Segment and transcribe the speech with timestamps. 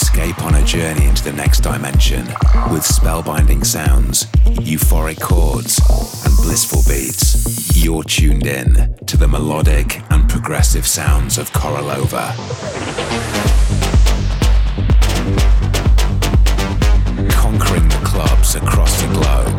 [0.00, 2.24] Escape on a journey into the next dimension
[2.70, 4.26] with spellbinding sounds,
[4.62, 5.80] euphoric chords,
[6.24, 7.76] and blissful beats.
[7.76, 12.32] You're tuned in to the melodic and progressive sounds of Korolova.
[17.32, 19.58] Conquering the clubs across the globe.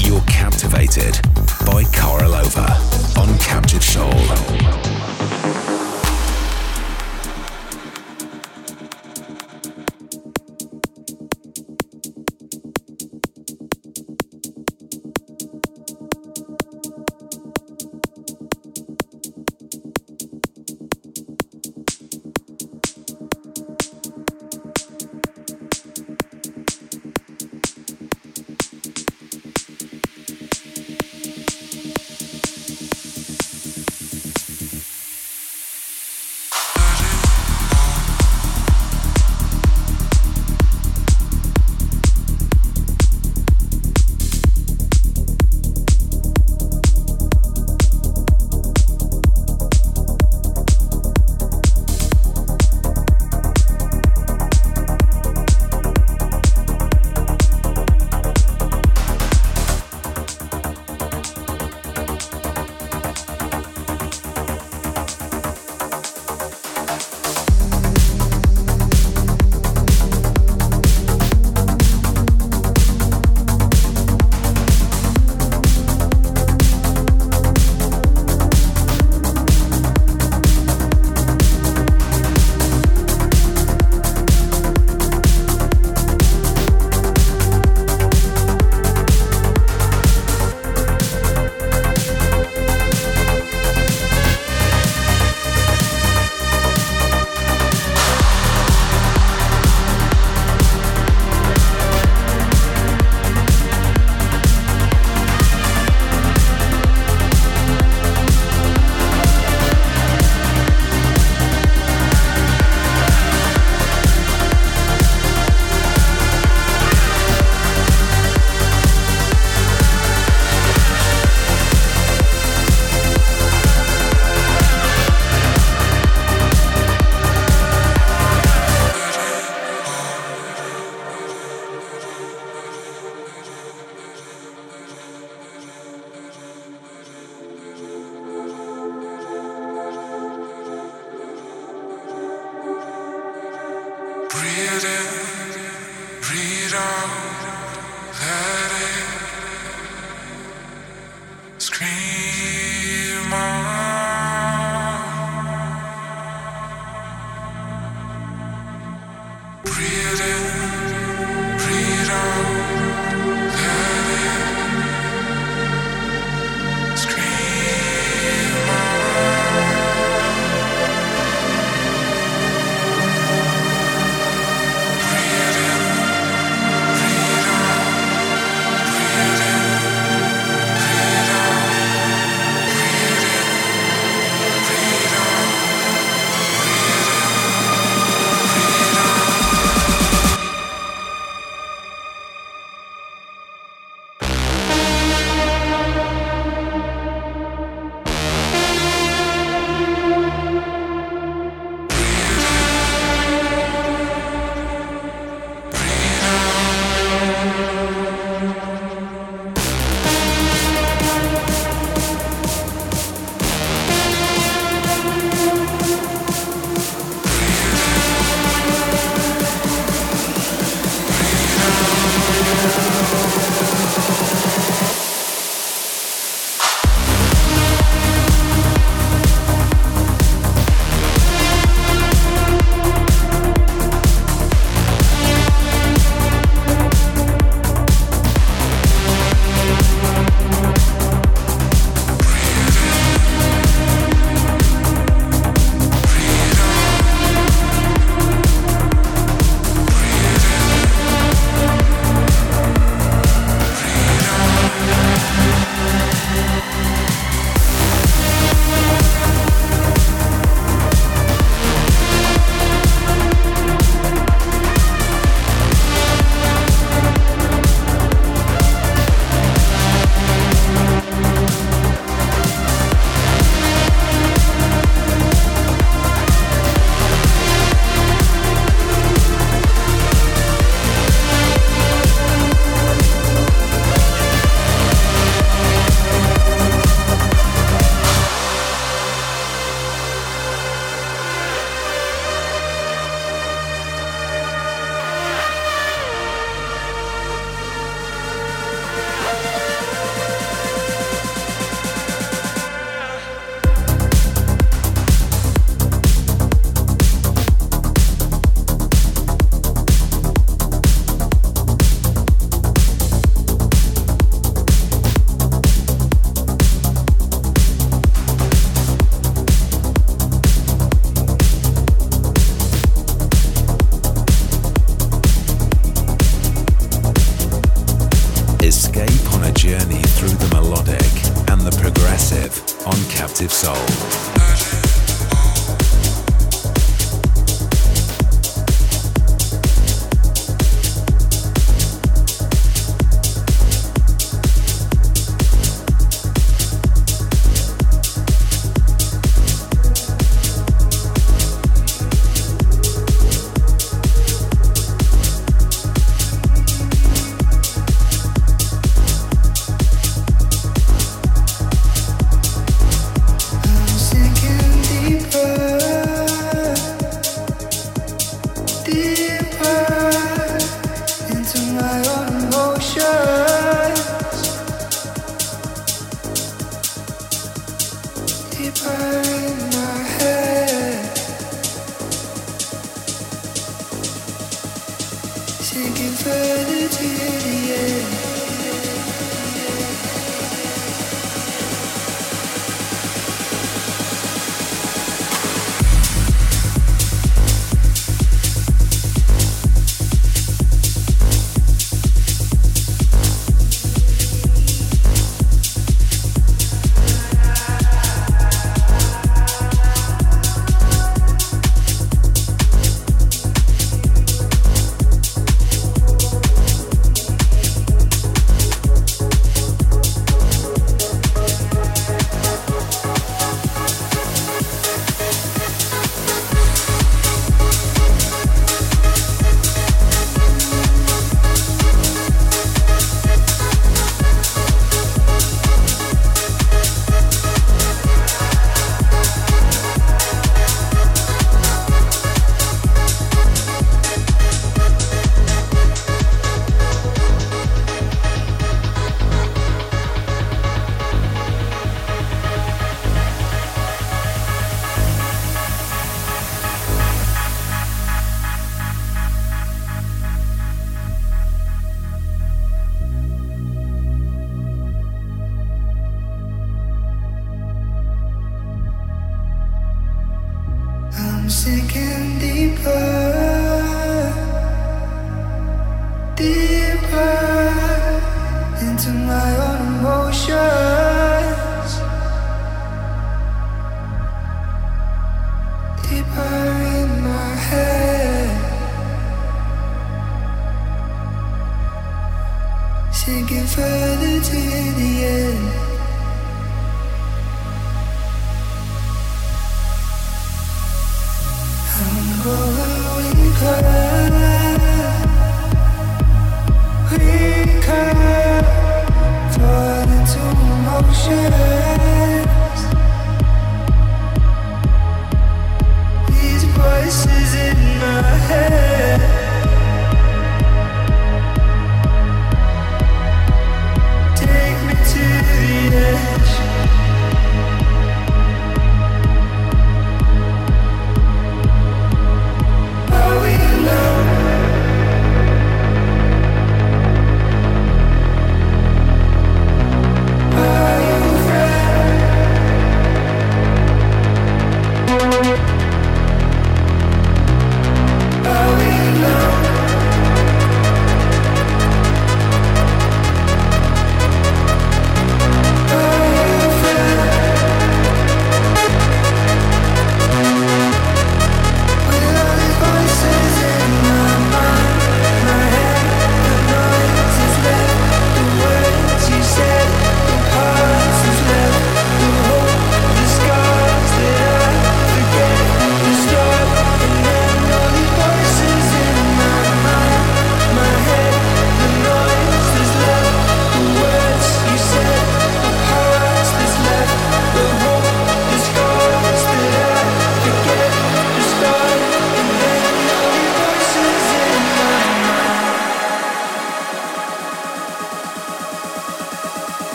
[0.00, 1.20] You're captivated
[1.66, 4.10] by Korolova on Captive Soul.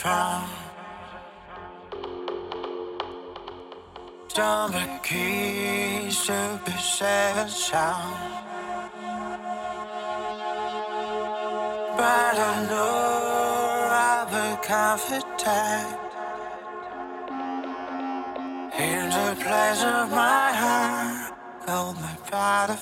[0.00, 0.48] A frown.
[4.34, 8.16] Don't be keys to be safe and sound.
[11.96, 15.98] But I know I'll be confident
[18.78, 21.34] in the place of my heart.
[21.68, 22.76] Hold my body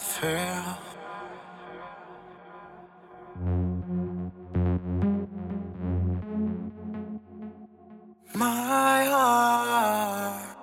[8.38, 10.56] my heart.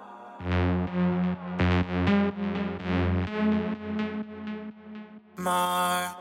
[5.37, 6.15] My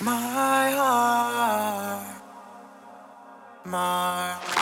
[0.00, 2.22] my heart.
[3.64, 4.59] My